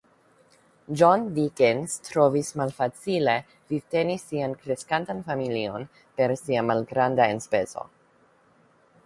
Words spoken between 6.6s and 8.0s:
malgranda enspezo.